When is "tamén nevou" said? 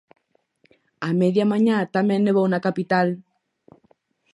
1.95-2.47